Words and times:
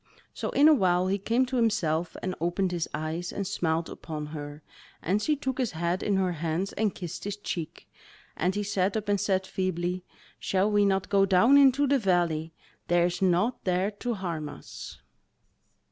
So 0.33 0.49
in 0.49 0.67
a 0.67 0.73
while 0.73 1.05
he 1.09 1.19
came 1.19 1.45
to 1.45 1.57
himself 1.57 2.17
and 2.23 2.33
opened 2.41 2.71
his 2.71 2.89
eyes 2.91 3.31
and 3.31 3.45
smiled 3.45 3.87
upon 3.87 4.25
her, 4.25 4.63
and 4.99 5.21
she 5.21 5.35
took 5.35 5.59
his 5.59 5.73
head 5.73 6.01
in 6.01 6.15
her 6.15 6.31
hands 6.31 6.73
and 6.73 6.95
kissed 6.95 7.23
his 7.23 7.37
cheek, 7.37 7.87
and 8.35 8.55
he 8.55 8.63
sat 8.63 8.97
up 8.97 9.07
and 9.07 9.21
said 9.21 9.45
feebly: 9.45 10.03
"Shall 10.39 10.71
we 10.71 10.85
not 10.85 11.09
go 11.09 11.27
down 11.27 11.55
into 11.55 11.85
the 11.85 11.99
valley? 11.99 12.51
there 12.87 13.05
is 13.05 13.21
naught 13.21 13.63
there 13.63 13.91
to 13.91 14.15
harm 14.15 14.49
us." 14.49 14.97